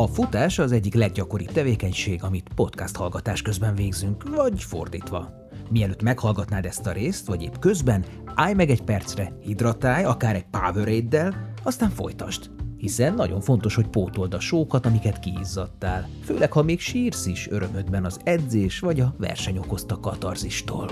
A 0.00 0.06
futás 0.06 0.58
az 0.58 0.72
egyik 0.72 0.94
leggyakoribb 0.94 1.52
tevékenység, 1.52 2.22
amit 2.22 2.50
podcast 2.54 2.96
hallgatás 2.96 3.42
közben 3.42 3.74
végzünk, 3.74 4.28
vagy 4.36 4.62
fordítva. 4.62 5.30
Mielőtt 5.70 6.02
meghallgatnád 6.02 6.64
ezt 6.64 6.86
a 6.86 6.92
részt, 6.92 7.26
vagy 7.26 7.42
épp 7.42 7.54
közben, 7.60 8.04
állj 8.34 8.54
meg 8.54 8.70
egy 8.70 8.82
percre, 8.82 9.32
hidratálj, 9.40 10.04
akár 10.04 10.34
egy 10.34 10.46
powerade 10.50 11.52
aztán 11.62 11.90
folytasd. 11.90 12.50
Hiszen 12.76 13.14
nagyon 13.14 13.40
fontos, 13.40 13.74
hogy 13.74 13.88
pótold 13.88 14.34
a 14.34 14.40
sókat, 14.40 14.86
amiket 14.86 15.18
kiizzadtál. 15.18 16.08
Főleg, 16.24 16.52
ha 16.52 16.62
még 16.62 16.80
sírsz 16.80 17.26
is 17.26 17.48
örömödben 17.50 18.04
az 18.04 18.20
edzés 18.24 18.78
vagy 18.78 19.00
a 19.00 19.14
verseny 19.18 19.58
okozta 19.58 20.00
katarzistól. 20.00 20.90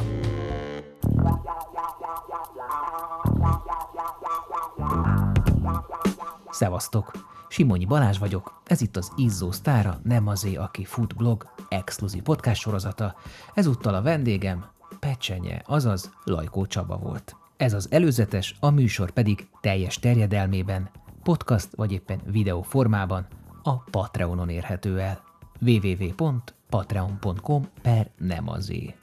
Szevasztok! 6.51 7.28
Simonyi 7.49 7.85
Balázs 7.85 8.19
vagyok, 8.19 8.63
ez 8.67 8.81
itt 8.81 8.97
az 8.97 9.13
Izzó 9.17 9.51
Sztára, 9.51 10.01
nem 10.03 10.27
azé, 10.27 10.55
aki 10.55 10.85
fut 10.85 11.17
blog, 11.17 11.47
exkluzív 11.69 12.23
podcast 12.23 12.61
sorozata. 12.61 13.15
Ezúttal 13.55 13.95
a 13.95 14.03
vendégem 14.03 14.65
Pecsenye, 15.01 15.63
azaz 15.67 16.13
Lajkó 16.25 16.67
Csaba 16.67 16.97
volt. 16.97 17.37
Ez 17.57 17.73
az 17.73 17.89
előzetes, 17.91 18.57
a 18.61 18.71
műsor 18.71 19.11
pedig 19.11 19.49
teljes 19.61 19.99
terjedelmében, 19.99 20.91
podcast 21.23 21.69
vagy 21.77 21.93
éppen 21.93 22.21
videó 22.27 22.63
formában 22.63 23.27
a 23.63 23.77
Patreonon 23.77 24.49
érhető 24.49 25.01
el. 25.01 25.23
www.patreon.com 25.61 27.69
per 27.83 28.11
nem 28.17 28.49
azé. 28.49 28.95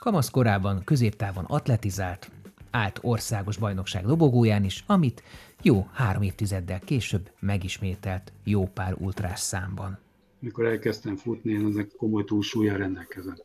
Kamaszkorában 0.00 0.84
középtávon 0.84 1.44
atletizált, 1.44 2.30
állt 2.72 2.98
országos 3.02 3.56
bajnokság 3.56 4.06
dobogóján 4.06 4.64
is, 4.64 4.84
amit 4.86 5.22
jó 5.62 5.86
három 5.92 6.22
évtizeddel 6.22 6.80
később 6.80 7.30
megismételt 7.40 8.32
jó 8.44 8.66
pár 8.66 8.94
ultrás 8.98 9.40
számban. 9.40 9.98
Mikor 10.38 10.66
elkezdtem 10.66 11.16
futni, 11.16 11.52
én 11.52 11.66
ezek 11.66 11.90
komoly 11.96 12.24
túlsúlya 12.24 12.76
rendelkezem. 12.76 13.36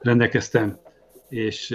rendelkeztem, 0.00 0.76
és 1.28 1.70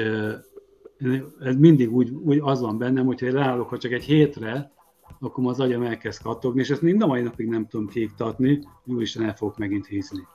ez 1.40 1.56
mindig 1.56 1.94
úgy, 1.94 2.10
úgy 2.10 2.40
az 2.42 2.62
van 2.62 2.78
bennem, 2.78 3.06
hogyha 3.06 3.32
ráállok, 3.32 3.70
ha 3.70 3.78
csak 3.78 3.92
egy 3.92 4.04
hétre, 4.04 4.72
akkor 5.20 5.46
az 5.48 5.60
agyam 5.60 5.82
elkezd 5.82 6.22
kattogni, 6.22 6.60
és 6.62 6.70
ezt 6.70 6.82
mind 6.82 7.02
a 7.02 7.08
mai 7.08 7.22
napig 7.22 7.48
nem 7.48 7.68
tudom 7.68 7.88
kiiktatni, 7.88 8.60
úristen 8.86 9.24
el 9.24 9.36
fogok 9.36 9.58
megint 9.58 9.88
hízni. 9.88 10.28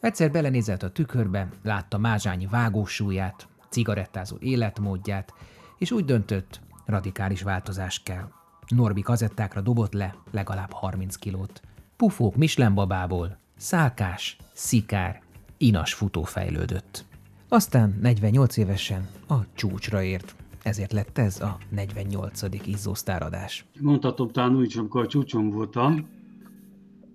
Egyszer 0.00 0.30
belenézett 0.30 0.82
a 0.82 0.90
tükörbe, 0.90 1.48
látta 1.62 1.98
mázsányi 1.98 2.46
vágósúlyát, 2.50 3.48
cigarettázó 3.68 4.36
életmódját, 4.40 5.34
és 5.80 5.90
úgy 5.90 6.04
döntött, 6.04 6.60
radikális 6.86 7.42
változás 7.42 8.02
kell. 8.02 8.28
Norbi 8.68 9.00
kazettákra 9.00 9.60
dobott 9.60 9.92
le 9.92 10.14
legalább 10.30 10.70
30 10.72 11.16
kilót. 11.16 11.60
Pufók 11.96 12.36
Mislenbabából, 12.36 13.38
szálkás, 13.56 14.36
szikár, 14.52 15.22
inas 15.56 15.94
futó 15.94 16.22
fejlődött. 16.22 17.04
Aztán 17.48 17.98
48 18.02 18.56
évesen 18.56 19.08
a 19.28 19.34
csúcsra 19.54 20.02
ért, 20.02 20.34
ezért 20.62 20.92
lett 20.92 21.18
ez 21.18 21.40
a 21.40 21.58
48. 21.68 22.42
izzósztáradás. 22.66 23.64
Mondhatom 23.80 24.30
talán 24.30 24.56
úgy, 24.56 24.74
amikor 24.78 25.02
a 25.02 25.06
csúcson 25.06 25.50
voltam, 25.50 26.08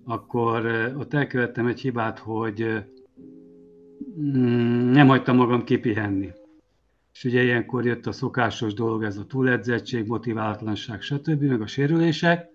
akkor 0.04 0.66
ott 0.98 1.14
elkövettem 1.14 1.66
egy 1.66 1.80
hibát, 1.80 2.18
hogy 2.18 2.84
mm, 4.20 4.90
nem 4.90 5.08
hagytam 5.08 5.36
magam 5.36 5.64
kipihenni 5.64 6.32
és 7.16 7.24
ugye 7.24 7.42
ilyenkor 7.42 7.86
jött 7.86 8.06
a 8.06 8.12
szokásos 8.12 8.74
dolog, 8.74 9.02
ez 9.02 9.16
a 9.16 9.24
túledzettség, 9.24 10.06
motiválatlanság, 10.06 11.00
stb., 11.00 11.42
meg 11.42 11.60
a 11.60 11.66
sérülések, 11.66 12.46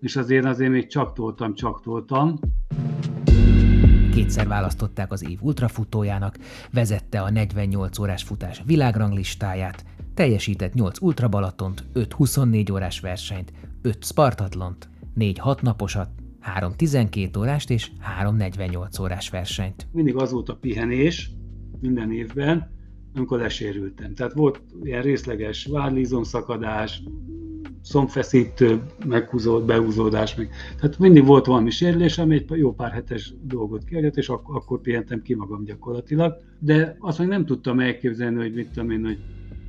és 0.00 0.16
azért 0.16 0.44
azért 0.44 0.70
még 0.70 0.86
csak 0.86 1.12
toltam, 1.12 1.54
csak 1.54 1.82
toltam. 1.82 2.38
Kétszer 4.12 4.48
választották 4.48 5.12
az 5.12 5.28
év 5.28 5.38
ultrafutójának, 5.42 6.36
vezette 6.72 7.20
a 7.20 7.30
48 7.30 7.98
órás 7.98 8.22
futás 8.22 8.62
világranglistáját, 8.66 9.84
teljesített 10.14 10.74
8 10.74 11.00
ultrabalatont, 11.00 11.84
5 11.92 12.12
24 12.12 12.72
órás 12.72 13.00
versenyt, 13.00 13.52
5 13.82 14.04
spartatlont, 14.04 14.88
4 15.14 15.38
6 15.38 15.62
naposat, 15.62 16.08
3 16.40 16.72
12 16.76 17.38
órást 17.40 17.70
és 17.70 17.90
3 18.00 18.36
48 18.36 18.98
órás 18.98 19.30
versenyt. 19.30 19.86
Mindig 19.92 20.16
az 20.16 20.32
volt 20.32 20.48
a 20.48 20.56
pihenés 20.56 21.30
minden 21.80 22.12
évben, 22.12 22.76
amikor 23.14 23.38
lesérültem. 23.38 24.14
Tehát 24.14 24.32
volt 24.32 24.60
ilyen 24.82 25.02
részleges 25.02 25.66
vádlízomszakadás, 25.66 27.02
szombfeszítő, 27.82 28.82
meghúzód, 29.06 29.64
behúzódás, 29.64 30.34
meg. 30.34 30.50
tehát 30.80 30.98
mindig 30.98 31.24
volt 31.24 31.46
valami 31.46 31.70
sérülés, 31.70 32.18
ami 32.18 32.34
egy 32.34 32.44
jó 32.50 32.74
pár 32.74 32.92
hetes 32.92 33.34
dolgot 33.42 33.84
kiadott, 33.84 34.16
és 34.16 34.28
ak- 34.28 34.48
akkor 34.48 34.80
pihentem 34.80 35.22
ki 35.22 35.34
magam 35.34 35.64
gyakorlatilag. 35.64 36.36
De 36.58 36.96
azt 36.98 37.18
még 37.18 37.28
nem 37.28 37.44
tudtam 37.44 37.80
elképzelni, 37.80 38.36
hogy 38.36 38.54
mit 38.54 38.68
tudom 38.70 38.90
én, 38.90 39.04
hogy 39.04 39.18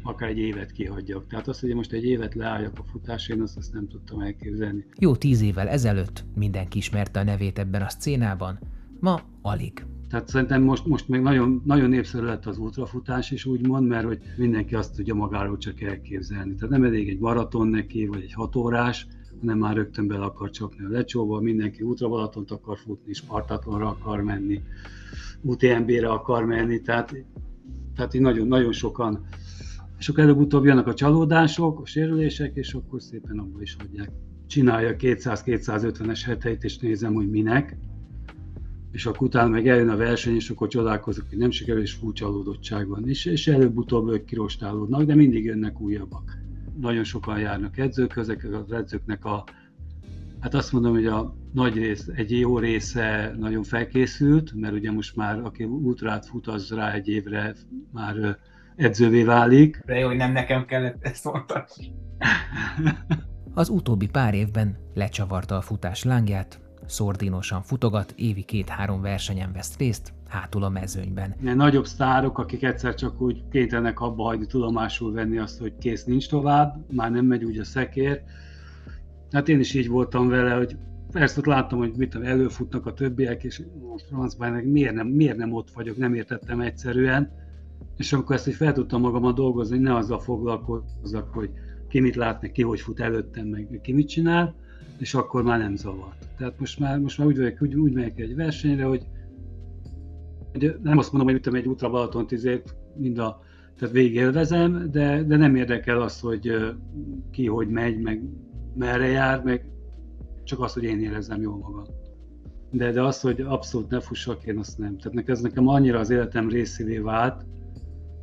akár 0.04 0.30
egy 0.30 0.38
évet 0.38 0.72
kihagyjak. 0.72 1.28
Tehát 1.28 1.48
azt, 1.48 1.60
hogy 1.60 1.74
most 1.74 1.92
egy 1.92 2.06
évet 2.06 2.36
leálljak 2.36 2.80
a 2.80 2.84
futásén, 2.92 3.42
azt, 3.42 3.58
azt 3.58 3.74
nem 3.74 3.88
tudtam 3.88 4.20
elképzelni. 4.20 4.86
Jó 5.00 5.16
tíz 5.16 5.42
évvel 5.42 5.68
ezelőtt 5.68 6.24
mindenki 6.36 6.78
ismerte 6.78 7.20
a 7.20 7.24
nevét 7.24 7.60
ebben 7.60 7.82
a 7.82 7.90
szcénában, 7.90 8.60
ma 9.00 9.22
alig. 9.42 9.86
Tehát 10.10 10.28
szerintem 10.28 10.62
most, 10.62 10.86
most 10.86 11.08
még 11.08 11.22
nagyon, 11.22 11.62
nagyon 11.66 11.90
népszerű 11.90 12.26
lett 12.26 12.46
az 12.46 12.58
ultrafutás 12.58 13.32
is 13.32 13.46
úgymond, 13.46 13.88
mert 13.88 14.06
hogy 14.06 14.20
mindenki 14.38 14.76
azt 14.76 14.96
tudja 14.96 15.14
magáról 15.14 15.58
csak 15.58 15.82
elképzelni. 15.82 16.56
Tehát 16.56 16.70
nem 16.70 16.84
elég 16.84 17.10
egy 17.10 17.20
maraton 17.20 17.68
neki, 17.68 18.08
vagy 18.08 18.22
egy 18.22 18.34
hatórás, 18.34 19.08
hanem 19.40 19.58
már 19.58 19.76
rögtön 19.76 20.08
bele 20.08 20.24
akar 20.24 20.50
csapni 20.50 20.86
a 20.86 20.90
lecsóba, 20.90 21.40
mindenki 21.40 21.84
ultravalatont 21.84 22.52
akar 22.52 22.78
futni, 22.78 23.14
Spartatonra 23.14 23.88
akar 23.88 24.22
menni, 24.22 24.62
UTMB-re 25.42 26.10
akar 26.10 26.46
menni, 26.46 26.82
tehát, 26.82 27.16
tehát 27.96 28.14
így 28.14 28.22
nagyon, 28.22 28.48
nagyon 28.48 28.72
sokan, 28.72 29.26
és 30.00 30.10
akkor 30.10 30.24
előbb-utóbb 30.24 30.66
jönnek 30.66 30.88
a 30.88 30.94
csalódások, 30.94 31.80
a 31.80 31.86
sérülések, 31.86 32.56
és 32.56 32.74
akkor 32.74 33.02
szépen 33.02 33.40
abba 33.40 33.62
is 33.62 33.76
hagyják. 33.80 34.12
Csinálja 34.48 34.96
200-250-es 34.98 36.22
heteit, 36.26 36.64
és 36.64 36.78
nézem, 36.78 37.14
hogy 37.14 37.30
minek, 37.30 37.78
és 38.92 39.06
akkor 39.06 39.28
utána 39.28 39.50
meg 39.50 39.68
eljön 39.68 39.90
a 39.90 39.96
verseny, 39.96 40.36
és 40.36 40.50
akkor 40.50 40.68
csodálkozok, 40.68 41.26
hogy 41.30 41.38
nem 41.38 41.52
sikerül, 41.52 41.82
és 41.82 41.94
furcsa 41.94 42.26
alódottság 42.26 42.88
van. 42.88 43.10
És, 43.10 43.26
és 43.26 43.48
előbb-utóbb 43.48 44.10
ők 44.10 44.26
kirostálódnak, 44.26 45.04
de 45.04 45.16
mindig 45.16 45.46
jönnek 45.46 45.82
újabbak. 45.82 46.38
Nagyon 46.82 47.04
sokan 47.04 47.40
járnak 47.40 47.78
edzők, 47.78 48.18
ezek 48.18 48.48
az 48.66 48.72
edzőknek 48.72 49.26
a, 49.26 49.44
hát 50.40 50.54
azt 50.54 50.72
mondom, 50.72 50.94
hogy 50.94 51.06
a 51.06 51.36
nagy 51.54 51.76
rész, 51.76 52.08
egy 52.16 52.40
jó 52.40 52.60
része 52.60 53.36
nagyon 53.40 53.64
felkészült, 53.64 54.54
mert 54.54 54.74
ugye 54.74 54.92
most 54.92 55.16
már 55.16 55.40
aki 55.40 55.64
ultrát 55.64 56.26
fut, 56.26 56.48
az 56.48 56.70
rá 56.70 56.94
egy 56.94 57.08
évre 57.08 57.56
már 57.92 58.38
edzővé 58.76 59.24
válik. 59.24 59.82
De 59.86 59.98
jó, 59.98 60.08
hogy 60.08 60.18
nem 60.18 60.32
nekem 60.32 60.66
kellett 60.66 61.04
ezt 61.04 61.24
mondani. 61.24 61.94
Az 63.54 63.70
utóbbi 63.70 64.08
pár 64.08 64.34
évben 64.34 64.78
lecsavarta 64.94 65.56
a 65.56 65.62
futás 65.62 66.04
lángját, 66.04 66.69
szordínosan 66.90 67.62
futogat, 67.62 68.14
évi 68.18 68.44
két-három 68.44 69.02
versenyen 69.02 69.52
vesz 69.54 69.78
részt, 69.78 70.14
hátul 70.28 70.64
a 70.64 70.70
mezőnyben. 70.70 71.36
Ilyen 71.42 71.58
nagyobb 71.58 71.86
sztárok, 71.86 72.38
akik 72.38 72.64
egyszer 72.64 72.96
csak 72.96 73.22
úgy 73.22 73.44
kénytelenek 73.52 74.00
abba 74.00 74.24
hagyni 74.24 74.46
tudomásul 74.46 75.12
venni 75.12 75.38
azt, 75.38 75.60
hogy 75.60 75.74
kész 75.80 76.04
nincs 76.04 76.30
tovább, 76.30 76.86
már 76.92 77.12
nem 77.12 77.26
megy 77.26 77.44
úgy 77.44 77.58
a 77.58 77.64
szekér. 77.64 78.22
Hát 79.32 79.50
én 79.50 79.60
is 79.60 79.74
így 79.74 79.88
voltam 79.88 80.28
vele, 80.28 80.54
hogy 80.54 80.78
persze 81.12 81.40
ott 81.40 81.46
láttam, 81.46 81.80
hogy 81.80 81.94
mit 81.98 82.16
előfutnak 82.16 82.86
a 82.86 82.94
többiek, 82.94 83.44
és 83.44 83.62
francban 84.10 84.52
miért 84.52 84.94
nem, 84.94 85.08
miért 85.08 85.38
nem 85.38 85.54
ott 85.54 85.72
vagyok, 85.72 85.98
nem 85.98 86.14
értettem 86.14 86.60
egyszerűen. 86.60 87.32
És 87.98 88.14
amikor 88.14 88.36
ezt 88.36 88.48
így 88.48 88.54
fel 88.56 88.74
tudtam 88.74 89.02
magamat 89.02 89.36
dolgozni, 89.36 89.78
ne 89.78 89.96
azzal 89.96 90.20
foglalkozzak, 90.20 91.34
hogy 91.34 91.50
ki 91.88 92.00
mit 92.00 92.16
lát, 92.16 92.52
ki 92.52 92.62
hogy 92.62 92.80
fut 92.80 93.00
előttem, 93.00 93.48
meg 93.48 93.80
ki 93.84 93.94
mit 93.94 94.08
csinál, 94.08 94.56
és 94.98 95.14
akkor 95.14 95.44
már 95.44 95.60
nem 95.60 95.76
zavart. 95.76 96.29
Tehát 96.40 96.60
most 96.60 96.80
már, 96.80 97.00
most 97.00 97.18
már 97.18 97.28
úgy, 97.28 97.38
vagyok, 97.38 97.62
úgy, 97.62 97.76
úgy 97.76 97.94
megyek 97.94 98.20
egy 98.20 98.36
versenyre, 98.36 98.84
hogy, 98.84 99.08
nem 100.82 100.98
azt 100.98 101.12
mondom, 101.12 101.30
hogy 101.30 101.40
ütöm 101.40 101.56
egy 101.56 101.68
útra 101.68 101.90
Balaton 101.90 102.28
tizét, 102.28 102.76
mind 102.98 103.18
a, 103.18 103.42
tehát 103.78 103.94
végigélvezem, 103.94 104.92
de, 104.92 105.24
de 105.24 105.38
nem 105.38 105.56
érdekel 105.56 106.02
az, 106.02 106.20
hogy 106.20 106.52
ki 107.32 107.46
hogy 107.46 107.68
megy, 107.70 108.02
meg 108.02 108.24
merre 108.76 109.08
jár, 109.08 109.44
meg 109.44 109.66
csak 110.44 110.60
az, 110.60 110.74
hogy 110.74 110.84
én 110.84 111.00
érezzem 111.00 111.42
jól 111.42 111.58
magam. 111.58 111.86
De, 112.72 112.92
de 112.92 113.04
az, 113.04 113.22
hogy 113.22 113.42
abszolút 113.42 113.90
ne 113.90 114.00
fussak, 114.00 114.44
én 114.46 114.58
azt 114.58 114.78
nem. 114.78 114.98
Tehát 114.98 115.30
ez 115.30 115.42
nekem 115.42 115.68
annyira 115.68 116.00
az 116.00 116.10
életem 116.10 116.50
részévé 116.50 116.98
vált, 116.98 117.46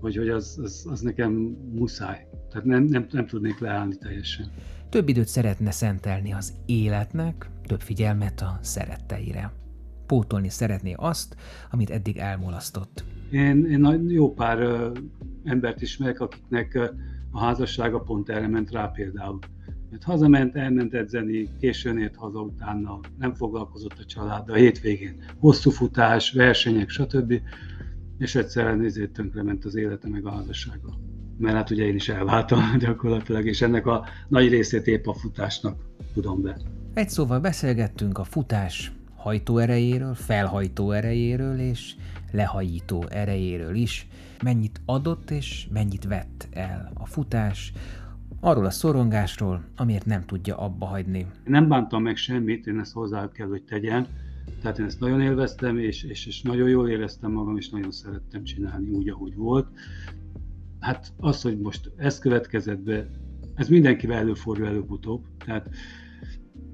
hogy, 0.07 0.17
hogy 0.17 0.29
az, 0.29 0.59
az, 0.63 0.87
az 0.91 1.01
nekem 1.01 1.33
muszáj. 1.75 2.27
Tehát 2.51 2.67
nem, 2.67 2.85
nem, 2.85 3.07
nem 3.11 3.27
tudnék 3.27 3.59
leállni 3.59 3.97
teljesen. 3.97 4.47
Több 4.89 5.09
időt 5.09 5.29
szeretne 5.29 5.71
szentelni 5.71 6.33
az 6.33 6.53
életnek, 6.67 7.51
több 7.67 7.81
figyelmet 7.81 8.41
a 8.41 8.59
szeretteire. 8.63 9.53
Pótolni 10.07 10.49
szeretné 10.49 10.95
azt, 10.97 11.37
amit 11.71 11.91
eddig 11.91 12.17
elmulasztott. 12.17 13.05
Én, 13.31 13.65
én 13.65 14.11
jó 14.11 14.35
pár 14.35 14.59
ö, 14.59 14.91
embert 15.45 15.83
ismerek, 15.83 16.21
akiknek 16.21 16.75
ö, 16.75 16.85
a 17.31 17.41
házassága 17.41 18.01
pont 18.01 18.29
erre 18.29 18.49
ment 18.49 18.71
rá 18.71 18.87
például. 18.87 19.39
Mert 19.91 20.03
hazament, 20.03 20.57
elment 20.57 20.95
edzeni, 20.95 21.49
későn 21.61 21.99
ért 21.99 22.17
haza 22.17 22.41
utána, 22.41 23.01
nem 23.19 23.35
foglalkozott 23.35 23.99
a 23.99 24.05
családdal, 24.05 24.55
a 24.55 24.59
hétvégén 24.59 25.23
hosszú 25.39 25.71
futás, 25.71 26.33
versenyek, 26.33 26.89
stb. 26.89 27.41
És 28.19 28.35
egyszerűen 28.35 28.79
nézét 28.79 29.13
tönkrement 29.13 29.65
az 29.65 29.75
élete 29.75 30.09
meg 30.09 30.27
a 30.27 30.31
házassága. 30.31 30.99
Mert 31.39 31.55
hát 31.55 31.71
ugye 31.71 31.85
én 31.85 31.95
is 31.95 32.09
elváltam 32.09 32.61
gyakorlatilag, 32.79 33.47
és 33.47 33.63
ennek 33.63 33.87
a 33.87 34.05
nagy 34.29 34.49
részét 34.49 34.87
épp 34.87 35.07
a 35.07 35.15
futásnak 35.15 35.83
tudom 36.15 36.43
be. 36.43 36.57
Egy 36.95 37.09
szóval 37.09 37.41
beszélgettünk 37.41 38.19
a 38.19 38.25
futás 38.25 38.93
hajtóerejéről, 39.17 40.15
felhajtó 40.15 40.91
erejéről 40.91 41.59
és 41.59 41.95
lehajító 42.33 43.05
erejéről 43.09 43.75
is, 43.75 44.07
mennyit 44.43 44.81
adott 44.85 45.31
és 45.31 45.69
mennyit 45.73 46.05
vett 46.05 46.49
el 46.53 46.91
a 46.95 47.07
futás, 47.07 47.73
arról 48.41 48.65
a 48.65 48.71
szorongásról, 48.71 49.65
amiért 49.77 50.07
nem 50.07 50.25
tudja 50.25 50.57
abba 50.57 50.87
hagyni. 50.87 51.27
Nem 51.45 51.69
bántam 51.69 52.03
meg 52.03 52.17
semmit, 52.17 52.67
én 52.67 52.79
ezt 52.79 52.93
hozzá 52.93 53.31
kell, 53.33 53.47
hogy 53.47 53.63
tegyem, 53.63 54.07
tehát 54.63 54.79
én 54.79 54.87
ezt 54.87 55.01
nagyon 55.01 55.21
élveztem, 55.21 55.79
és, 55.79 56.03
és, 56.03 56.27
és 56.27 56.43
nagyon 56.43 56.69
jól 56.69 56.89
éreztem 56.89 57.33
magam, 57.33 57.57
és 57.57 57.69
nagyon 57.69 57.91
szerettem 57.91 58.45
csinálni 58.45 58.91
úgy, 58.91 59.09
ahogy 59.09 59.35
volt. 59.35 59.69
Hát 60.81 61.13
az, 61.17 61.43
hogy 61.43 61.59
most 61.61 61.93
ez 61.97 62.19
következett 62.19 62.81
be, 62.81 63.09
ez 63.55 63.69
mindenkivel 63.69 64.17
előfordul 64.17 64.67
előbb-utóbb, 64.67 65.25
tehát 65.45 65.69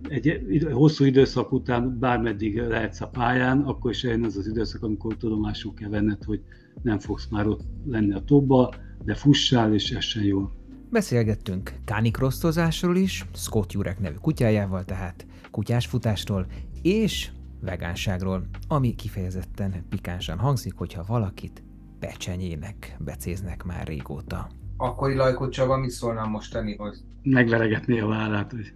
egy 0.08 0.66
hosszú 0.72 1.04
időszak 1.04 1.52
után 1.52 1.98
bármeddig 1.98 2.58
lehetsz 2.58 3.00
a 3.00 3.08
pályán, 3.08 3.60
akkor 3.60 3.90
is 3.90 4.04
eljön 4.04 4.24
az 4.24 4.36
az 4.36 4.46
időszak, 4.46 4.82
amikor 4.82 5.16
tudomásul 5.16 5.74
kell 5.74 5.88
venned, 5.88 6.24
hogy 6.24 6.42
nem 6.82 6.98
fogsz 6.98 7.28
már 7.30 7.46
ott 7.46 7.60
lenni 7.86 8.12
a 8.12 8.24
tobba, 8.24 8.74
de 9.04 9.14
fussál 9.14 9.74
és 9.74 9.90
essen 9.90 10.22
jól. 10.22 10.52
Beszélgettünk 10.90 11.72
kánikrosztozásról 11.84 12.96
is, 12.96 13.24
Scott 13.34 13.72
Jurek 13.72 14.00
nevű 14.00 14.14
kutyájával, 14.14 14.84
tehát 14.84 15.26
kutyásfutásról, 15.50 16.46
és 16.82 17.30
vegánságról, 17.62 18.46
ami 18.68 18.94
kifejezetten 18.94 19.84
pikánsan 19.88 20.38
hangzik, 20.38 20.74
hogyha 20.74 21.04
valakit 21.06 21.62
pecsenyének 21.98 22.96
becéznek 22.98 23.62
már 23.62 23.86
régóta. 23.86 24.50
Akkori 24.76 25.14
Lajkó 25.14 25.48
Csaba 25.48 25.76
mit 25.76 25.90
szólnám 25.90 26.30
mostanihoz? 26.30 27.04
Megveregetné 27.22 27.98
a 27.98 28.06
vállát, 28.06 28.50
hogy 28.50 28.72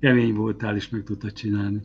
kemény 0.00 0.34
voltál, 0.34 0.76
és 0.76 0.88
meg 0.88 1.02
tudtad 1.02 1.32
csinálni. 1.32 1.80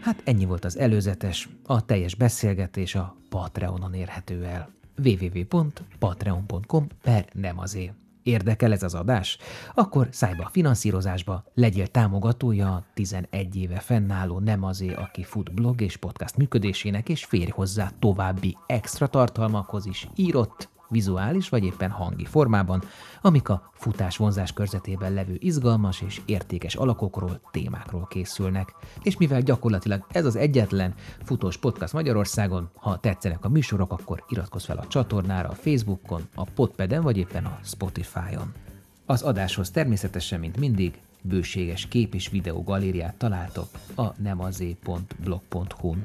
Hát 0.00 0.22
ennyi 0.24 0.44
volt 0.44 0.64
az 0.64 0.78
előzetes, 0.78 1.48
a 1.64 1.84
teljes 1.84 2.14
beszélgetés 2.14 2.94
a 2.94 3.16
Patreonon 3.28 3.94
érhető 3.94 4.44
el. 4.44 4.70
www.patreon.com 5.04 6.86
per 7.02 7.28
nem 7.32 7.58
azért. 7.58 7.94
Érdekel 8.22 8.72
ez 8.72 8.82
az 8.82 8.94
adás? 8.94 9.38
Akkor 9.74 10.08
szállj 10.10 10.34
be 10.34 10.44
a 10.44 10.50
finanszírozásba, 10.52 11.44
legyél 11.54 11.86
támogatója 11.86 12.72
a 12.74 12.84
11 12.94 13.56
éve 13.56 13.78
fennálló 13.78 14.38
Nem 14.38 14.62
azé, 14.64 14.92
aki 14.92 15.22
fut 15.22 15.54
blog 15.54 15.80
és 15.80 15.96
podcast 15.96 16.36
működésének, 16.36 17.08
és 17.08 17.24
férj 17.24 17.50
hozzá 17.50 17.90
további 17.98 18.56
extra 18.66 19.06
tartalmakhoz 19.06 19.86
is 19.86 20.08
írott, 20.14 20.68
vizuális 20.90 21.48
vagy 21.48 21.64
éppen 21.64 21.90
hangi 21.90 22.24
formában, 22.24 22.82
amik 23.22 23.48
a 23.48 23.70
futás 23.72 24.16
vonzás 24.16 24.52
körzetében 24.52 25.12
levő 25.12 25.36
izgalmas 25.38 26.00
és 26.00 26.20
értékes 26.24 26.74
alakokról, 26.74 27.40
témákról 27.50 28.06
készülnek. 28.06 28.74
És 29.02 29.16
mivel 29.16 29.40
gyakorlatilag 29.40 30.06
ez 30.12 30.24
az 30.24 30.36
egyetlen 30.36 30.94
futós 31.22 31.56
podcast 31.56 31.92
Magyarországon, 31.92 32.70
ha 32.74 32.98
tetszenek 32.98 33.44
a 33.44 33.48
műsorok, 33.48 33.92
akkor 33.92 34.24
iratkozz 34.28 34.64
fel 34.64 34.78
a 34.78 34.86
csatornára 34.86 35.48
a 35.48 35.54
Facebookon, 35.54 36.22
a 36.34 36.44
Podpeden 36.44 37.02
vagy 37.02 37.16
éppen 37.16 37.44
a 37.44 37.58
Spotify-on. 37.62 38.52
Az 39.06 39.22
adáshoz 39.22 39.70
természetesen, 39.70 40.40
mint 40.40 40.56
mindig, 40.56 41.00
bőséges 41.22 41.86
kép 41.86 42.14
és 42.14 42.28
videó 42.28 42.62
galériát 42.62 43.14
találtok 43.14 43.68
a 43.96 44.06
nemazé.blog.hu-n. 44.22 46.04